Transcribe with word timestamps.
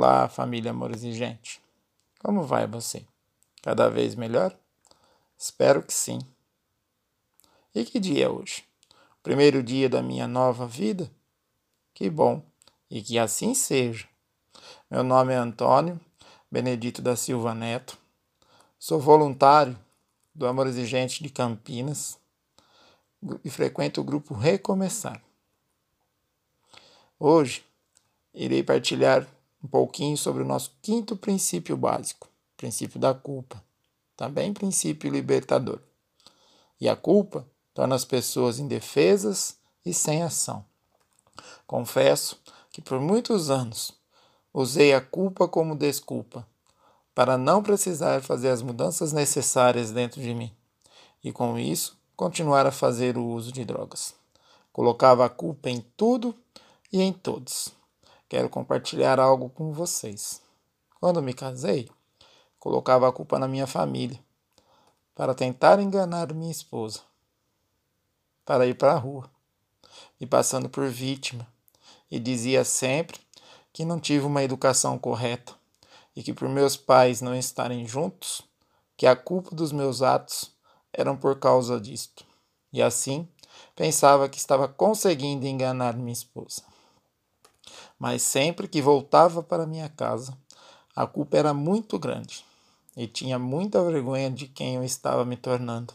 Olá, 0.00 0.28
família 0.28 0.70
amor 0.70 0.92
exigente. 0.92 1.60
Como 2.20 2.44
vai 2.44 2.68
você? 2.68 3.04
Cada 3.64 3.90
vez 3.90 4.14
melhor? 4.14 4.56
Espero 5.36 5.82
que 5.82 5.92
sim. 5.92 6.20
E 7.74 7.84
que 7.84 7.98
dia 7.98 8.26
é 8.26 8.28
hoje? 8.28 8.62
Primeiro 9.24 9.60
dia 9.60 9.88
da 9.88 10.00
minha 10.00 10.28
nova 10.28 10.68
vida? 10.68 11.10
Que 11.92 12.08
bom, 12.08 12.40
e 12.88 13.02
que 13.02 13.18
assim 13.18 13.56
seja. 13.56 14.06
Meu 14.88 15.02
nome 15.02 15.32
é 15.32 15.36
Antônio 15.36 16.00
Benedito 16.48 17.02
da 17.02 17.16
Silva 17.16 17.52
Neto. 17.52 17.98
Sou 18.78 19.00
voluntário 19.00 19.76
do 20.32 20.46
Amor 20.46 20.68
Exigente 20.68 21.24
de 21.24 21.28
Campinas 21.28 22.16
e 23.44 23.50
frequento 23.50 24.00
o 24.00 24.04
grupo 24.04 24.32
Recomeçar. 24.32 25.20
Hoje 27.18 27.64
irei 28.32 28.62
partilhar 28.62 29.26
um 29.62 29.68
pouquinho 29.68 30.16
sobre 30.16 30.42
o 30.42 30.46
nosso 30.46 30.72
quinto 30.80 31.16
princípio 31.16 31.76
básico, 31.76 32.28
princípio 32.56 32.98
da 32.98 33.12
culpa, 33.12 33.62
também 34.16 34.52
princípio 34.52 35.10
libertador. 35.10 35.80
E 36.80 36.88
a 36.88 36.94
culpa 36.94 37.46
torna 37.74 37.94
as 37.94 38.04
pessoas 38.04 38.58
indefesas 38.58 39.56
e 39.84 39.92
sem 39.92 40.22
ação. 40.22 40.64
Confesso 41.66 42.40
que 42.70 42.80
por 42.80 43.00
muitos 43.00 43.50
anos 43.50 43.92
usei 44.52 44.94
a 44.94 45.00
culpa 45.00 45.48
como 45.48 45.76
desculpa 45.76 46.46
para 47.14 47.36
não 47.36 47.62
precisar 47.62 48.22
fazer 48.22 48.50
as 48.50 48.62
mudanças 48.62 49.12
necessárias 49.12 49.90
dentro 49.90 50.20
de 50.20 50.34
mim 50.34 50.52
e 51.22 51.32
com 51.32 51.58
isso 51.58 51.98
continuar 52.16 52.66
a 52.66 52.72
fazer 52.72 53.16
o 53.16 53.24
uso 53.24 53.52
de 53.52 53.64
drogas. 53.64 54.14
Colocava 54.72 55.24
a 55.24 55.28
culpa 55.28 55.68
em 55.68 55.80
tudo 55.96 56.34
e 56.92 57.02
em 57.02 57.12
todos 57.12 57.77
quero 58.28 58.48
compartilhar 58.48 59.18
algo 59.18 59.48
com 59.48 59.72
vocês. 59.72 60.42
Quando 61.00 61.22
me 61.22 61.32
casei, 61.32 61.88
colocava 62.58 63.08
a 63.08 63.12
culpa 63.12 63.38
na 63.38 63.48
minha 63.48 63.66
família 63.66 64.18
para 65.14 65.34
tentar 65.34 65.80
enganar 65.80 66.32
minha 66.34 66.52
esposa, 66.52 67.00
para 68.44 68.66
ir 68.66 68.74
para 68.74 68.92
a 68.92 68.98
rua, 68.98 69.28
me 70.20 70.26
passando 70.26 70.68
por 70.68 70.86
vítima, 70.88 71.46
e 72.10 72.18
dizia 72.18 72.64
sempre 72.64 73.18
que 73.72 73.84
não 73.84 73.98
tive 73.98 74.26
uma 74.26 74.42
educação 74.42 74.98
correta 74.98 75.54
e 76.14 76.22
que 76.22 76.32
por 76.32 76.48
meus 76.48 76.76
pais 76.76 77.20
não 77.20 77.34
estarem 77.34 77.86
juntos, 77.86 78.42
que 78.96 79.06
a 79.06 79.16
culpa 79.16 79.54
dos 79.54 79.72
meus 79.72 80.02
atos 80.02 80.52
eram 80.92 81.16
por 81.16 81.38
causa 81.38 81.80
disto. 81.80 82.24
E 82.72 82.82
assim, 82.82 83.28
pensava 83.74 84.28
que 84.28 84.38
estava 84.38 84.68
conseguindo 84.68 85.46
enganar 85.46 85.96
minha 85.96 86.12
esposa 86.12 86.62
mas 87.98 88.22
sempre 88.22 88.68
que 88.68 88.80
voltava 88.80 89.42
para 89.42 89.66
minha 89.66 89.88
casa, 89.88 90.36
a 90.94 91.06
culpa 91.06 91.36
era 91.36 91.52
muito 91.52 91.98
grande 91.98 92.44
e 92.96 93.06
tinha 93.06 93.38
muita 93.38 93.82
vergonha 93.82 94.30
de 94.30 94.46
quem 94.46 94.76
eu 94.76 94.84
estava 94.84 95.24
me 95.24 95.36
tornando, 95.36 95.94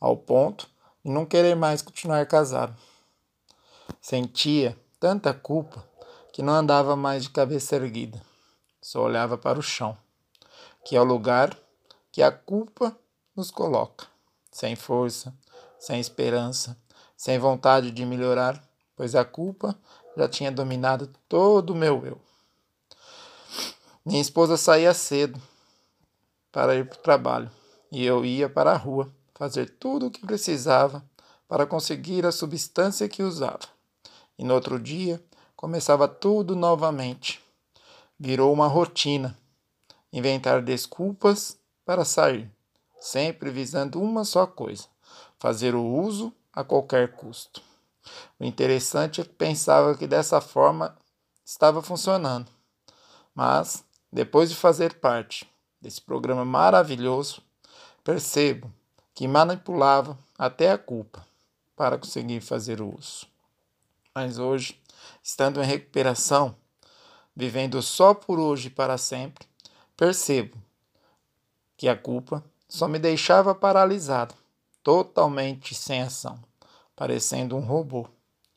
ao 0.00 0.16
ponto 0.16 0.68
de 1.04 1.10
não 1.10 1.24
querer 1.24 1.54
mais 1.54 1.82
continuar 1.82 2.26
casado. 2.26 2.76
Sentia 4.00 4.76
tanta 5.00 5.32
culpa 5.32 5.82
que 6.32 6.42
não 6.42 6.52
andava 6.52 6.96
mais 6.96 7.22
de 7.22 7.30
cabeça 7.30 7.76
erguida, 7.76 8.20
só 8.80 9.02
olhava 9.02 9.38
para 9.38 9.58
o 9.58 9.62
chão, 9.62 9.96
que 10.84 10.96
é 10.96 11.00
o 11.00 11.04
lugar 11.04 11.56
que 12.12 12.22
a 12.22 12.30
culpa 12.30 12.96
nos 13.34 13.50
coloca, 13.50 14.06
sem 14.50 14.76
força, 14.76 15.34
sem 15.78 15.98
esperança, 15.98 16.76
sem 17.16 17.38
vontade 17.38 17.90
de 17.90 18.04
melhorar, 18.04 18.62
pois 18.94 19.14
a 19.14 19.24
culpa 19.24 19.74
já 20.16 20.28
tinha 20.28 20.50
dominado 20.50 21.10
todo 21.28 21.70
o 21.70 21.76
meu 21.76 22.04
eu. 22.06 22.20
Minha 24.04 24.20
esposa 24.20 24.56
saía 24.56 24.92
cedo 24.92 25.40
para 26.52 26.76
ir 26.76 26.86
para 26.86 26.98
o 26.98 27.02
trabalho 27.02 27.50
e 27.90 28.04
eu 28.04 28.24
ia 28.24 28.48
para 28.48 28.72
a 28.72 28.76
rua 28.76 29.10
fazer 29.34 29.70
tudo 29.78 30.06
o 30.06 30.10
que 30.10 30.26
precisava 30.26 31.04
para 31.48 31.66
conseguir 31.66 32.26
a 32.26 32.32
substância 32.32 33.08
que 33.08 33.22
usava. 33.22 33.68
E 34.38 34.44
no 34.44 34.54
outro 34.54 34.78
dia 34.78 35.22
começava 35.56 36.06
tudo 36.06 36.54
novamente. 36.54 37.40
Virou 38.18 38.52
uma 38.52 38.66
rotina 38.66 39.36
inventar 40.12 40.62
desculpas 40.62 41.58
para 41.84 42.04
sair, 42.04 42.50
sempre 43.00 43.50
visando 43.50 44.00
uma 44.00 44.24
só 44.24 44.46
coisa: 44.46 44.84
fazer 45.38 45.74
o 45.74 45.84
uso 45.84 46.32
a 46.52 46.62
qualquer 46.62 47.12
custo. 47.16 47.62
O 48.38 48.44
interessante 48.44 49.20
é 49.20 49.24
que 49.24 49.30
pensava 49.30 49.96
que 49.96 50.06
dessa 50.06 50.40
forma 50.40 50.96
estava 51.44 51.82
funcionando. 51.82 52.50
Mas, 53.34 53.84
depois 54.12 54.50
de 54.50 54.56
fazer 54.56 54.94
parte 54.94 55.48
desse 55.80 56.00
programa 56.00 56.44
maravilhoso, 56.44 57.42
percebo 58.02 58.72
que 59.14 59.28
manipulava 59.28 60.18
até 60.38 60.70
a 60.70 60.78
culpa 60.78 61.26
para 61.76 61.98
conseguir 61.98 62.40
fazer 62.40 62.80
o 62.80 62.94
uso. 62.96 63.26
Mas 64.14 64.38
hoje, 64.38 64.80
estando 65.22 65.62
em 65.62 65.66
recuperação, 65.66 66.56
vivendo 67.34 67.82
só 67.82 68.14
por 68.14 68.38
hoje 68.38 68.68
e 68.68 68.70
para 68.70 68.96
sempre, 68.96 69.46
percebo 69.96 70.56
que 71.76 71.88
a 71.88 71.96
culpa 71.96 72.44
só 72.68 72.86
me 72.86 72.98
deixava 72.98 73.54
paralisado, 73.54 74.34
totalmente 74.82 75.74
sem 75.74 76.02
ação 76.02 76.38
parecendo 76.96 77.56
um 77.56 77.60
robô, 77.60 78.06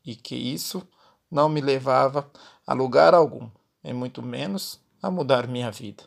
e 0.06 0.16
que 0.16 0.36
isso 0.36 0.88
não 1.30 1.50
me 1.50 1.62
levava 1.62 2.30
a 2.66 2.74
lugar 2.74 3.14
algum, 3.14 3.50
e 3.84 3.94
muito 3.94 4.22
menos 4.22 4.80
a 5.02 5.12
mudar 5.12 5.48
minha 5.48 5.72
vida. 5.72 6.04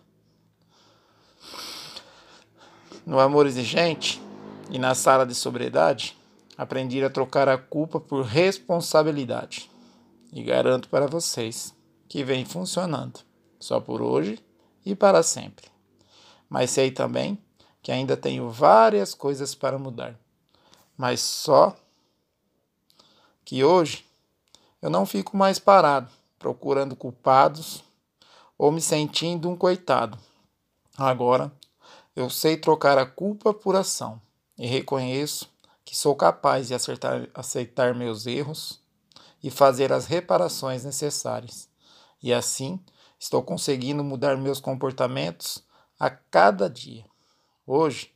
No 3.06 3.18
amor 3.18 3.46
exigente 3.46 4.20
e 4.70 4.78
na 4.78 4.94
sala 4.94 5.26
de 5.26 5.34
sobriedade, 5.34 6.16
aprendi 6.56 7.02
a 7.02 7.10
trocar 7.10 7.48
a 7.48 7.58
culpa 7.58 7.98
por 7.98 8.24
responsabilidade. 8.24 9.70
E 10.32 10.42
garanto 10.42 10.88
para 10.88 11.06
vocês 11.06 11.74
que 12.08 12.22
vem 12.22 12.44
funcionando, 12.44 13.20
só 13.58 13.80
por 13.80 14.00
hoje 14.00 14.38
e 14.84 14.94
para 14.94 15.22
sempre. 15.22 15.66
Mas 16.48 16.70
sei 16.70 16.90
também 16.90 17.38
que 17.82 17.90
ainda 17.90 18.16
tenho 18.16 18.50
várias 18.50 19.14
coisas 19.14 19.54
para 19.54 19.78
mudar, 19.78 20.18
mas 20.96 21.20
só 21.20 21.74
que 23.44 23.64
hoje 23.64 24.04
eu 24.80 24.90
não 24.90 25.04
fico 25.04 25.36
mais 25.36 25.58
parado 25.58 26.10
procurando 26.38 26.96
culpados 26.96 27.84
ou 28.56 28.72
me 28.72 28.80
sentindo 28.80 29.48
um 29.48 29.56
coitado. 29.56 30.18
Agora 30.96 31.52
eu 32.16 32.28
sei 32.28 32.56
trocar 32.56 32.98
a 32.98 33.06
culpa 33.06 33.54
por 33.54 33.76
ação 33.76 34.20
e 34.58 34.66
reconheço 34.66 35.48
que 35.84 35.96
sou 35.96 36.14
capaz 36.14 36.68
de 36.68 36.74
acertar, 36.74 37.28
aceitar 37.34 37.94
meus 37.94 38.26
erros 38.26 38.80
e 39.42 39.50
fazer 39.50 39.92
as 39.92 40.06
reparações 40.06 40.84
necessárias. 40.84 41.68
E 42.22 42.32
assim 42.32 42.78
estou 43.18 43.42
conseguindo 43.42 44.04
mudar 44.04 44.36
meus 44.36 44.60
comportamentos 44.60 45.62
a 45.98 46.08
cada 46.10 46.68
dia. 46.68 47.04
Hoje 47.66 48.12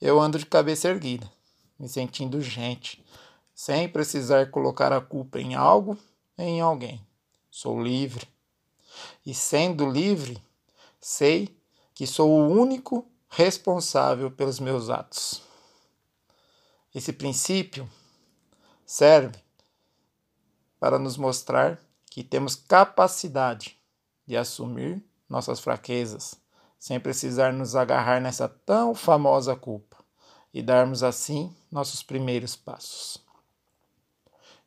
eu 0.00 0.20
ando 0.20 0.38
de 0.38 0.46
cabeça 0.46 0.88
erguida, 0.88 1.30
me 1.78 1.88
sentindo 1.88 2.40
gente, 2.40 3.04
sem 3.54 3.88
precisar 3.88 4.50
colocar 4.50 4.92
a 4.92 5.00
culpa 5.00 5.38
em 5.38 5.54
algo, 5.54 5.96
em 6.36 6.60
alguém. 6.60 7.00
Sou 7.50 7.80
livre. 7.80 8.26
E 9.24 9.32
sendo 9.32 9.88
livre, 9.88 10.42
sei 11.00 11.56
que 11.94 12.06
sou 12.06 12.30
o 12.30 12.48
único 12.48 13.06
responsável 13.28 14.30
pelos 14.30 14.58
meus 14.58 14.90
atos. 14.90 15.42
Esse 16.94 17.12
princípio 17.12 17.88
serve 18.84 19.38
para 20.78 20.98
nos 20.98 21.16
mostrar 21.16 21.80
que 22.10 22.22
temos 22.22 22.54
capacidade 22.54 23.76
de 24.26 24.36
assumir 24.36 25.04
nossas 25.28 25.58
fraquezas, 25.58 26.34
sem 26.78 27.00
precisar 27.00 27.52
nos 27.52 27.74
agarrar 27.74 28.20
nessa 28.20 28.48
tão 28.48 28.94
famosa 28.94 29.56
culpa 29.56 29.96
e 30.52 30.62
darmos 30.62 31.02
assim 31.02 31.54
nossos 31.72 32.02
primeiros 32.02 32.54
passos. 32.54 33.23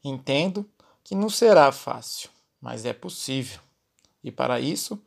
Entendo 0.07 0.65
que 1.03 1.13
não 1.13 1.29
será 1.29 1.69
fácil, 1.69 2.29
mas 2.61 2.85
é 2.85 2.93
possível. 2.93 3.59
E 4.23 4.31
para 4.31 4.57
isso, 4.57 4.97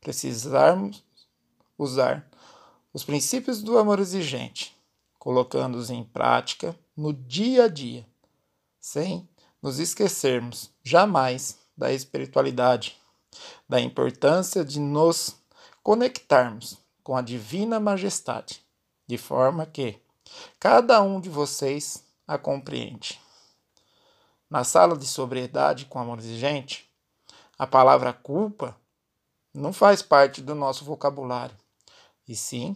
precisarmos 0.00 1.04
usar 1.76 2.26
os 2.92 3.04
princípios 3.04 3.62
do 3.62 3.76
amor 3.76 4.00
exigente, 4.00 4.74
colocando-os 5.18 5.90
em 5.90 6.02
prática 6.02 6.74
no 6.96 7.12
dia 7.12 7.64
a 7.64 7.68
dia, 7.68 8.06
sem 8.80 9.28
nos 9.60 9.78
esquecermos 9.78 10.70
jamais 10.82 11.58
da 11.76 11.92
espiritualidade, 11.92 12.96
da 13.68 13.78
importância 13.78 14.64
de 14.64 14.80
nos 14.80 15.36
conectarmos 15.82 16.78
com 17.04 17.14
a 17.14 17.20
divina 17.20 17.78
majestade, 17.78 18.64
de 19.06 19.18
forma 19.18 19.66
que 19.66 20.00
cada 20.58 21.02
um 21.02 21.20
de 21.20 21.28
vocês 21.28 22.02
a 22.26 22.38
compreende. 22.38 23.20
Na 24.50 24.64
sala 24.64 24.96
de 24.96 25.06
sobriedade 25.06 25.84
com 25.84 25.98
amor 25.98 26.18
exigente, 26.18 26.90
a 27.58 27.66
palavra 27.66 28.14
culpa 28.14 28.74
não 29.52 29.74
faz 29.74 30.00
parte 30.00 30.40
do 30.40 30.54
nosso 30.54 30.86
vocabulário, 30.86 31.54
e 32.26 32.34
sim 32.34 32.74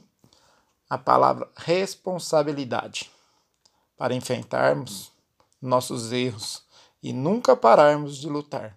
a 0.90 0.98
palavra 0.98 1.50
responsabilidade 1.56 3.10
para 3.96 4.14
enfrentarmos 4.14 5.10
nossos 5.62 6.12
erros 6.12 6.62
e 7.02 7.10
nunca 7.10 7.56
pararmos 7.56 8.18
de 8.18 8.28
lutar 8.28 8.76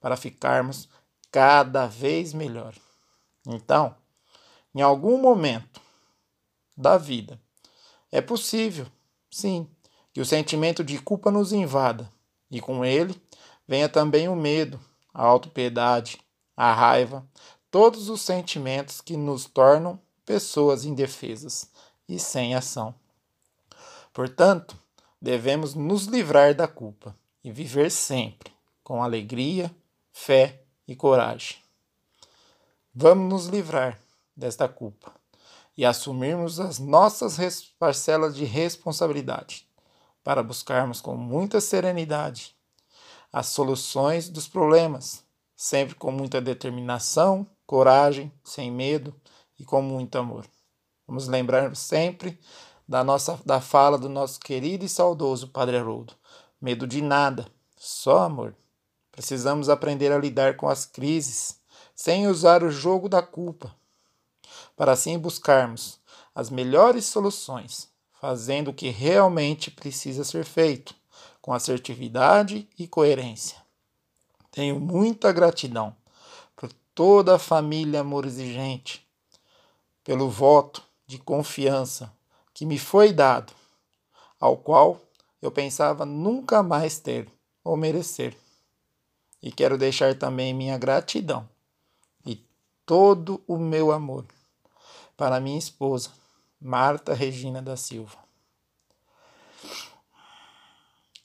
para 0.00 0.16
ficarmos 0.16 0.88
cada 1.30 1.86
vez 1.86 2.32
melhor. 2.32 2.74
Então, 3.46 3.94
em 4.74 4.82
algum 4.82 5.16
momento 5.20 5.80
da 6.76 6.98
vida, 6.98 7.40
é 8.10 8.20
possível, 8.20 8.86
sim, 9.30 9.70
que 10.12 10.20
o 10.20 10.26
sentimento 10.26 10.82
de 10.82 10.98
culpa 10.98 11.30
nos 11.30 11.52
invada 11.52 12.15
e 12.50 12.60
com 12.60 12.84
ele 12.84 13.20
venha 13.66 13.88
também 13.88 14.28
o 14.28 14.36
medo, 14.36 14.78
a 15.12 15.24
autopiedade, 15.24 16.20
a 16.56 16.72
raiva, 16.72 17.26
todos 17.70 18.08
os 18.08 18.22
sentimentos 18.22 19.00
que 19.00 19.16
nos 19.16 19.44
tornam 19.44 20.00
pessoas 20.24 20.84
indefesas 20.84 21.70
e 22.08 22.18
sem 22.18 22.54
ação. 22.54 22.94
Portanto, 24.12 24.78
devemos 25.20 25.74
nos 25.74 26.04
livrar 26.06 26.54
da 26.54 26.66
culpa 26.66 27.16
e 27.42 27.50
viver 27.50 27.90
sempre 27.90 28.52
com 28.82 29.02
alegria, 29.02 29.74
fé 30.12 30.62
e 30.86 30.94
coragem. 30.94 31.56
Vamos 32.94 33.28
nos 33.28 33.46
livrar 33.46 34.00
desta 34.34 34.68
culpa 34.68 35.12
e 35.76 35.84
assumirmos 35.84 36.58
as 36.58 36.78
nossas 36.78 37.36
parcelas 37.78 38.34
de 38.34 38.44
responsabilidade 38.44 39.65
para 40.26 40.42
buscarmos 40.42 41.00
com 41.00 41.16
muita 41.16 41.60
serenidade 41.60 42.52
as 43.32 43.46
soluções 43.46 44.28
dos 44.28 44.48
problemas, 44.48 45.22
sempre 45.54 45.94
com 45.94 46.10
muita 46.10 46.40
determinação, 46.40 47.46
coragem, 47.64 48.32
sem 48.42 48.68
medo 48.68 49.14
e 49.56 49.64
com 49.64 49.80
muito 49.80 50.18
amor. 50.18 50.44
Vamos 51.06 51.28
lembrar 51.28 51.76
sempre 51.76 52.40
da 52.88 53.04
nossa 53.04 53.38
da 53.46 53.60
fala 53.60 53.96
do 53.96 54.08
nosso 54.08 54.40
querido 54.40 54.84
e 54.84 54.88
saudoso 54.88 55.46
Padre 55.46 55.76
Haroldo. 55.76 56.14
Medo 56.60 56.88
de 56.88 57.00
nada, 57.00 57.46
só 57.76 58.24
amor. 58.24 58.52
Precisamos 59.12 59.68
aprender 59.68 60.10
a 60.10 60.18
lidar 60.18 60.56
com 60.56 60.68
as 60.68 60.84
crises 60.84 61.60
sem 61.94 62.26
usar 62.26 62.64
o 62.64 62.70
jogo 62.72 63.08
da 63.08 63.22
culpa, 63.22 63.72
para 64.76 64.90
assim 64.90 65.20
buscarmos 65.20 66.00
as 66.34 66.50
melhores 66.50 67.04
soluções, 67.04 67.94
fazendo 68.26 68.72
o 68.72 68.74
que 68.74 68.88
realmente 68.88 69.70
precisa 69.70 70.24
ser 70.24 70.44
feito, 70.44 70.96
com 71.40 71.52
assertividade 71.52 72.68
e 72.76 72.88
coerência. 72.88 73.56
Tenho 74.50 74.80
muita 74.80 75.30
gratidão 75.30 75.94
por 76.56 76.72
toda 76.92 77.36
a 77.36 77.38
família 77.38 78.00
amor 78.00 78.26
exigente, 78.26 79.06
pelo 80.02 80.28
voto 80.28 80.82
de 81.06 81.18
confiança 81.18 82.12
que 82.52 82.66
me 82.66 82.80
foi 82.80 83.12
dado, 83.12 83.52
ao 84.40 84.56
qual 84.56 85.00
eu 85.40 85.52
pensava 85.52 86.04
nunca 86.04 86.64
mais 86.64 86.98
ter 86.98 87.28
ou 87.62 87.76
merecer. 87.76 88.36
E 89.40 89.52
quero 89.52 89.78
deixar 89.78 90.18
também 90.18 90.52
minha 90.52 90.76
gratidão 90.76 91.48
e 92.26 92.44
todo 92.84 93.40
o 93.46 93.56
meu 93.56 93.92
amor 93.92 94.24
para 95.16 95.38
minha 95.38 95.60
esposa, 95.60 96.10
Marta 96.60 97.12
Regina 97.12 97.60
da 97.60 97.76
Silva. 97.76 98.18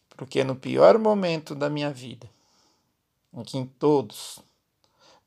Porque 0.10 0.44
no 0.44 0.56
pior 0.56 0.98
momento 1.00 1.56
da 1.56 1.70
minha 1.70 1.92
vida, 1.92 2.30
em 3.34 3.44
que 3.44 3.66
todos 3.80 4.40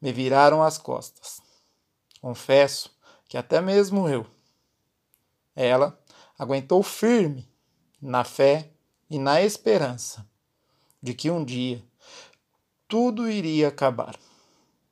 me 0.00 0.12
viraram 0.12 0.62
as 0.62 0.78
costas, 0.78 1.40
confesso 2.20 2.94
que 3.26 3.36
até 3.36 3.60
mesmo 3.60 4.08
eu, 4.08 4.26
ela 5.56 5.98
aguentou 6.38 6.82
firme 6.82 7.48
na 8.00 8.24
fé 8.24 8.70
e 9.08 9.18
na 9.18 9.40
esperança 9.42 10.28
de 11.02 11.14
que 11.14 11.30
um 11.30 11.44
dia 11.44 11.82
tudo 12.86 13.28
iria 13.28 13.68
acabar. 13.68 14.18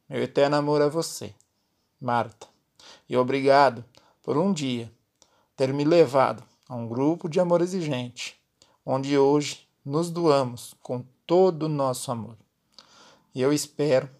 Meu 0.08 0.22
eterno 0.22 0.56
amor 0.56 0.82
a 0.82 0.88
você, 0.88 1.34
Marta, 2.00 2.48
e 3.08 3.16
obrigado 3.16 3.84
por 4.22 4.36
um 4.36 4.52
dia 4.52 4.90
ter 5.62 5.72
me 5.72 5.84
levado 5.84 6.42
a 6.68 6.74
um 6.74 6.88
grupo 6.88 7.28
de 7.28 7.38
amor 7.38 7.60
exigente, 7.60 8.36
onde 8.84 9.16
hoje 9.16 9.64
nos 9.84 10.10
doamos 10.10 10.74
com 10.82 11.04
todo 11.24 11.66
o 11.66 11.68
nosso 11.68 12.10
amor. 12.10 12.36
E 13.32 13.40
eu 13.40 13.52
espero 13.52 14.10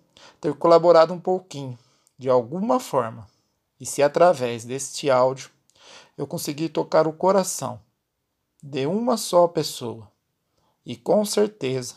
ter 0.40 0.54
colaborado 0.54 1.12
um 1.12 1.18
pouquinho, 1.18 1.76
de 2.16 2.30
alguma 2.30 2.78
forma, 2.78 3.26
e 3.80 3.84
se 3.84 4.04
através 4.04 4.64
deste 4.64 5.10
áudio 5.10 5.50
eu 6.16 6.28
conseguir 6.28 6.68
tocar 6.68 7.08
o 7.08 7.12
coração 7.12 7.80
de 8.62 8.86
uma 8.86 9.16
só 9.16 9.48
pessoa, 9.48 10.08
e 10.86 10.94
com 10.94 11.24
certeza 11.24 11.96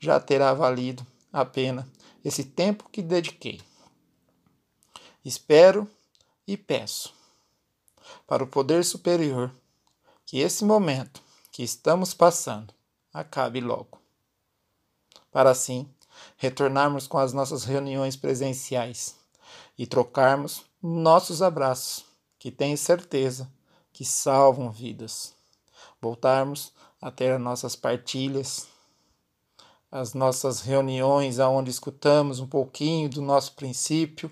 já 0.00 0.18
terá 0.18 0.52
valido 0.52 1.06
a 1.32 1.44
pena 1.44 1.88
esse 2.24 2.42
tempo 2.42 2.88
que 2.90 3.02
dediquei. 3.02 3.60
Espero 5.24 5.88
e 6.44 6.56
peço 6.56 7.14
para 8.26 8.44
o 8.44 8.46
poder 8.46 8.84
superior 8.84 9.52
que 10.24 10.38
esse 10.38 10.64
momento 10.64 11.22
que 11.50 11.62
estamos 11.62 12.12
passando 12.12 12.74
acabe 13.12 13.60
logo. 13.60 14.00
Para 15.30 15.50
assim 15.50 15.88
retornarmos 16.36 17.06
com 17.06 17.18
as 17.18 17.32
nossas 17.32 17.64
reuniões 17.64 18.16
presenciais 18.16 19.16
e 19.78 19.86
trocarmos 19.86 20.64
nossos 20.82 21.42
abraços, 21.42 22.04
que 22.38 22.50
tenho 22.50 22.76
certeza 22.76 23.50
que 23.92 24.04
salvam 24.04 24.70
vidas. 24.70 25.34
Voltarmos 26.00 26.72
a 27.00 27.10
ter 27.10 27.32
as 27.32 27.40
nossas 27.40 27.76
partilhas 27.76 28.68
as 29.90 30.14
nossas 30.14 30.60
reuniões, 30.60 31.38
onde 31.38 31.70
escutamos 31.70 32.40
um 32.40 32.46
pouquinho 32.46 33.08
do 33.08 33.22
nosso 33.22 33.52
princípio, 33.54 34.30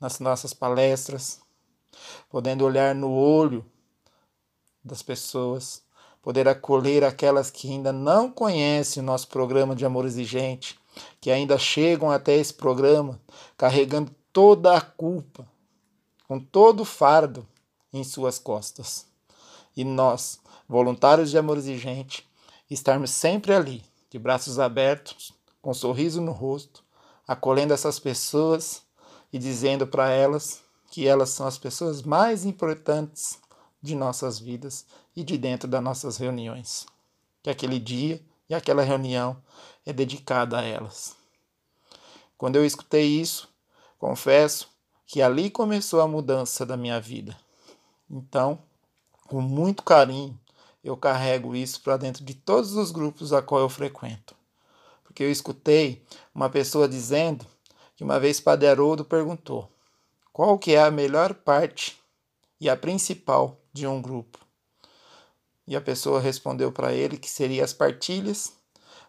nas 0.00 0.20
nossas 0.20 0.54
palestras, 0.54 1.40
podendo 2.28 2.64
olhar 2.64 2.94
no 2.94 3.12
olho 3.12 3.64
das 4.84 5.02
pessoas, 5.02 5.82
poder 6.22 6.48
acolher 6.48 7.04
aquelas 7.04 7.50
que 7.50 7.70
ainda 7.70 7.92
não 7.92 8.30
conhecem 8.30 9.02
o 9.02 9.06
nosso 9.06 9.28
programa 9.28 9.76
de 9.76 9.84
amor 9.84 10.06
exigente, 10.06 10.78
que 11.20 11.30
ainda 11.30 11.58
chegam 11.58 12.10
até 12.10 12.34
esse 12.34 12.54
programa 12.54 13.20
carregando 13.56 14.10
toda 14.32 14.76
a 14.76 14.80
culpa, 14.80 15.46
com 16.26 16.40
todo 16.40 16.80
o 16.80 16.84
fardo 16.84 17.46
em 17.92 18.02
suas 18.02 18.38
costas. 18.38 19.06
E 19.76 19.84
nós, 19.84 20.40
voluntários 20.68 21.30
de 21.30 21.38
amor 21.38 21.58
exigente, 21.58 22.26
estarmos 22.70 23.10
sempre 23.10 23.52
ali 23.52 23.82
de 24.10 24.18
braços 24.18 24.58
abertos, 24.58 25.32
com 25.60 25.70
um 25.70 25.74
sorriso 25.74 26.20
no 26.20 26.32
rosto, 26.32 26.82
acolhendo 27.26 27.74
essas 27.74 27.98
pessoas 27.98 28.82
e 29.32 29.38
dizendo 29.38 29.86
para 29.86 30.10
elas 30.10 30.63
que 30.94 31.08
elas 31.08 31.30
são 31.30 31.44
as 31.44 31.58
pessoas 31.58 32.02
mais 32.02 32.44
importantes 32.44 33.40
de 33.82 33.96
nossas 33.96 34.38
vidas 34.38 34.86
e 35.16 35.24
de 35.24 35.36
dentro 35.36 35.68
das 35.68 35.82
nossas 35.82 36.18
reuniões. 36.18 36.86
Que 37.42 37.50
aquele 37.50 37.80
dia 37.80 38.22
e 38.48 38.54
aquela 38.54 38.80
reunião 38.80 39.36
é 39.84 39.92
dedicada 39.92 40.56
a 40.56 40.62
elas. 40.62 41.16
Quando 42.38 42.54
eu 42.54 42.64
escutei 42.64 43.06
isso, 43.06 43.48
confesso 43.98 44.68
que 45.04 45.20
ali 45.20 45.50
começou 45.50 46.00
a 46.00 46.06
mudança 46.06 46.64
da 46.64 46.76
minha 46.76 47.00
vida. 47.00 47.36
Então, 48.08 48.56
com 49.26 49.40
muito 49.40 49.82
carinho, 49.82 50.38
eu 50.84 50.96
carrego 50.96 51.56
isso 51.56 51.80
para 51.80 51.96
dentro 51.96 52.24
de 52.24 52.34
todos 52.34 52.76
os 52.76 52.92
grupos 52.92 53.32
a 53.32 53.42
qual 53.42 53.62
eu 53.62 53.68
frequento. 53.68 54.36
Porque 55.02 55.24
eu 55.24 55.30
escutei 55.32 56.04
uma 56.32 56.48
pessoa 56.48 56.88
dizendo 56.88 57.44
que 57.96 58.04
uma 58.04 58.20
vez 58.20 58.38
Padre 58.38 58.68
Haroldo 58.68 59.04
perguntou 59.04 59.73
qual 60.34 60.58
que 60.58 60.74
é 60.74 60.82
a 60.82 60.90
melhor 60.90 61.32
parte 61.32 61.96
e 62.60 62.68
a 62.68 62.76
principal 62.76 63.56
de 63.72 63.86
um 63.86 64.02
grupo. 64.02 64.40
E 65.64 65.76
a 65.76 65.80
pessoa 65.80 66.20
respondeu 66.20 66.72
para 66.72 66.92
ele 66.92 67.16
que 67.16 67.30
seria 67.30 67.62
as 67.62 67.72
partilhas, 67.72 68.52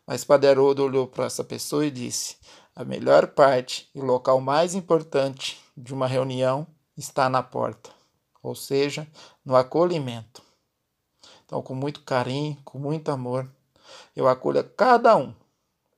mas 0.05 0.23
Padre 0.23 0.51
Haroldo 0.51 0.83
olhou 0.83 1.07
para 1.07 1.25
essa 1.25 1.43
pessoa 1.43 1.83
e 1.83 1.89
disse: 1.89 2.37
a 2.75 2.85
melhor 2.85 3.25
parte 3.25 3.89
e 3.95 3.99
o 3.99 4.05
local 4.05 4.39
mais 4.39 4.75
importante 4.75 5.59
de 5.75 5.95
uma 5.95 6.05
reunião 6.05 6.67
está 6.95 7.27
na 7.27 7.41
porta, 7.41 7.89
ou 8.43 8.53
seja, 8.53 9.07
no 9.43 9.55
acolhimento. 9.55 10.43
Então, 11.43 11.59
com 11.59 11.73
muito 11.73 12.03
carinho, 12.03 12.55
com 12.63 12.77
muito 12.77 13.09
amor, 13.09 13.49
eu 14.15 14.27
acolho 14.27 14.59
a 14.59 14.63
cada 14.63 15.17
um 15.17 15.33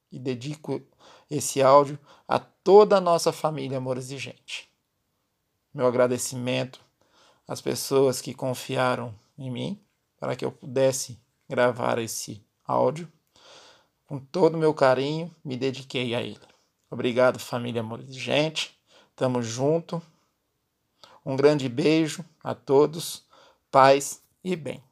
e 0.10 0.18
dedico 0.18 0.82
esse 1.30 1.62
áudio 1.62 2.00
a 2.26 2.40
toda 2.40 2.96
a 2.96 3.02
nossa 3.02 3.34
família 3.34 3.78
Amor 3.78 3.98
Exigente. 3.98 4.77
Meu 5.78 5.86
agradecimento 5.86 6.84
às 7.48 7.62
pessoas 7.62 8.20
que 8.20 8.34
confiaram 8.34 9.14
em 9.38 9.52
mim 9.52 9.80
para 10.20 10.36
que 10.36 10.44
eu 10.44 10.52
pudesse 10.52 11.20
gravar 11.48 12.00
esse 12.00 12.44
áudio. 12.66 13.08
Com 14.08 14.18
todo 14.18 14.56
o 14.56 14.58
meu 14.58 14.74
carinho, 14.74 15.30
me 15.46 15.56
dediquei 15.56 16.16
a 16.16 16.22
ele. 16.24 16.42
Obrigado, 16.90 17.38
família 17.38 17.84
gente. 18.10 18.76
Tamo 19.16 19.44
junto. 19.44 20.02
Um 21.24 21.36
grande 21.36 21.70
beijo 21.70 22.26
a 22.44 22.56
todos. 22.56 23.24
Paz 23.70 24.24
e 24.44 24.56
bem. 24.56 24.87